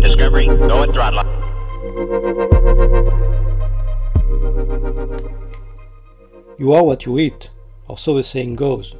[0.00, 1.22] Discovery, go and throttle.
[6.58, 7.50] You are what you eat,
[7.88, 8.94] or so the saying goes.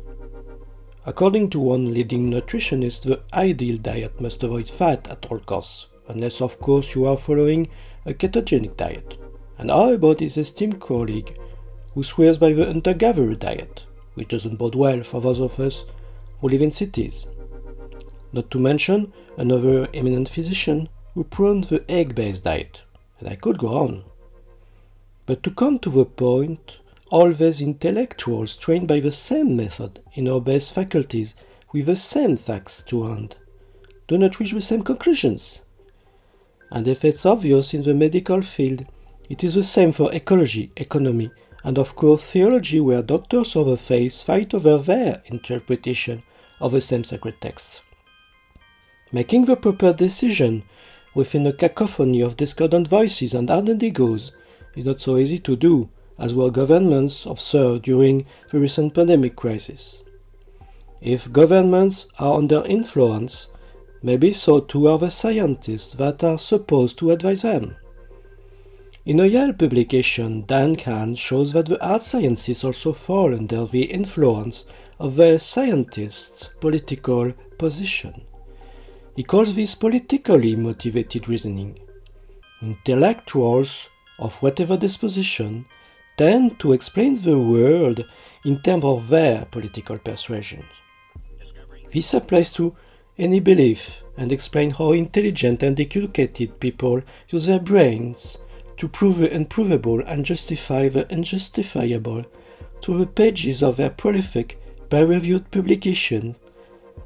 [1.05, 6.41] According to one leading nutritionist, the ideal diet must avoid fat at all costs, unless,
[6.41, 7.69] of course, you are following
[8.07, 9.19] a ketogenic diet.
[9.63, 11.39] And how about his esteemed colleague
[11.95, 15.85] who swears by the hunter-gatherer diet, which doesn't bode well for those of us
[16.41, 17.29] who live in cities?
[18.33, 22.83] Not to mention another eminent physician who prone the egg-based diet,
[23.21, 24.03] and I could go on.
[25.27, 26.79] But to come to the point,
[27.13, 31.37] all these intellectuals trained by the same method in our best faculties
[31.73, 33.37] with the same facts to hand
[34.09, 35.61] do not reach the same conclusions.
[36.73, 38.87] And if it's obvious in the medical field,
[39.33, 41.31] it is the same for ecology, economy,
[41.65, 46.23] and of course theology, where doctors of the faith fight over their interpretation
[46.61, 47.81] of the same sacred texts.
[49.11, 50.65] Making the proper decision
[51.15, 54.33] within a cacophony of discordant voices and ardent egos
[54.77, 60.03] is not so easy to do as were governments observed during the recent pandemic crisis.
[61.01, 63.49] If governments are under influence,
[64.03, 67.77] maybe so too are the scientists that are supposed to advise them.
[69.05, 73.83] In a Yale publication, Dan Kahan shows that the art sciences also fall under the
[73.83, 74.65] influence
[75.01, 78.25] of the scientists' political position.
[79.17, 81.81] He calls this politically motivated reasoning.
[82.63, 83.89] Intellectuals
[84.21, 85.65] of whatever disposition
[86.17, 88.05] tend to explain the world
[88.45, 90.71] in terms of their political persuasions.
[91.93, 92.77] This applies to
[93.19, 98.39] any belief and explain how intelligent and educated people use their brains
[98.83, 102.25] to prove the unprovable and justify the unjustifiable
[102.81, 106.35] to the pages of their prolific, peer-reviewed publications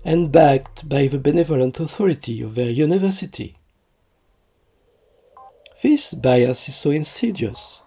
[0.02, 3.56] and backed by the benevolent authority of their university.
[5.82, 7.82] This bias is so insidious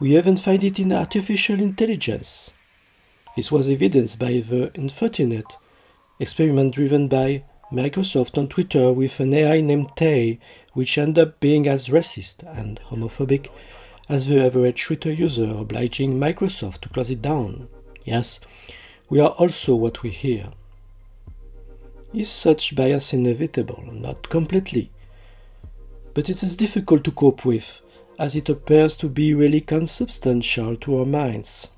[0.00, 2.54] we even find it in artificial intelligence.
[3.36, 5.58] This was evidenced by the unfortunate
[6.18, 10.38] experiment driven by Microsoft on Twitter with an AI named Tay,
[10.74, 13.48] which ended up being as racist and homophobic
[14.10, 17.68] as the average Twitter user, obliging Microsoft to close it down.
[18.04, 18.40] Yes,
[19.08, 20.50] we are also what we hear.
[22.12, 23.82] Is such bias inevitable?
[23.90, 24.90] Not completely.
[26.12, 27.80] But it is difficult to cope with
[28.18, 31.72] as it appears to be really consubstantial to our minds.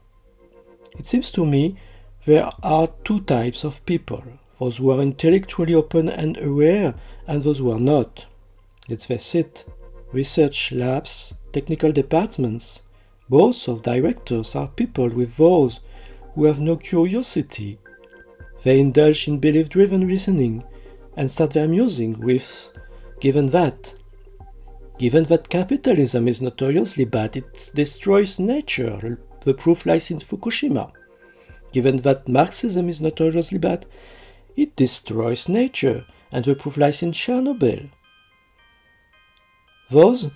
[0.99, 1.77] It seems to me
[2.25, 4.25] there are two types of people
[4.59, 6.95] those who are intellectually open and aware,
[7.27, 8.27] and those who are not.
[8.89, 9.65] Let's face it,
[10.13, 12.83] research labs, technical departments,
[13.29, 15.81] both of directors are people with those
[16.35, 17.79] who have no curiosity.
[18.63, 20.65] They indulge in belief driven reasoning
[21.17, 22.71] and start their musing with,
[23.21, 23.95] given that,
[24.97, 29.19] Given that capitalism is notoriously bad, it destroys nature.
[29.43, 30.93] The proof lies in Fukushima.
[31.73, 33.87] Given that Marxism is notoriously bad,
[34.57, 37.91] it destroys nature, and the proof lies in Chernobyl.
[39.91, 40.31] Those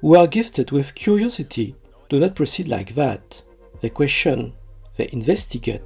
[0.00, 1.76] who are gifted with curiosity
[2.08, 3.42] do not proceed like that.
[3.80, 4.54] They question,
[4.96, 5.82] they investigate,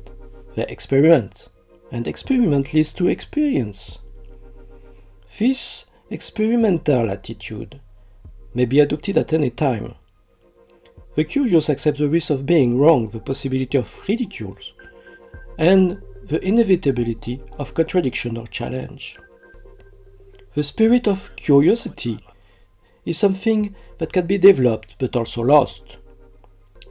[0.55, 1.49] they experiment,
[1.91, 3.99] and experiment leads to experience.
[5.39, 7.81] This experimental attitude
[8.55, 9.95] may be adopted at any time.
[11.15, 14.57] The curious accept the risk of being wrong, the possibility of ridicule,
[15.59, 19.19] and the inevitability of contradiction or challenge.
[20.55, 22.19] The spirit of curiosity
[23.05, 25.99] is something that can be developed but also lost.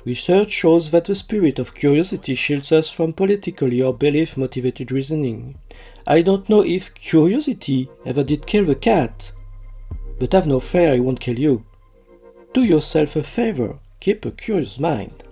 [0.06, 5.58] Research shows that the spirit of curiosity shields us from politically or belief motivated reasoning.
[6.06, 9.32] I don't know if curiosity ever did kill the cat,
[10.20, 11.66] but have no fear, I won't kill you.
[12.54, 15.23] Do yourself a favor, keep a curious mind.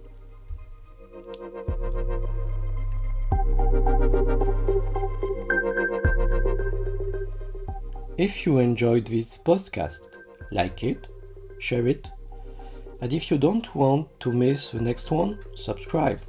[8.21, 10.07] If you enjoyed this podcast,
[10.51, 11.07] like it,
[11.57, 12.07] share it,
[13.01, 16.21] and if you don't want to miss the next one, subscribe.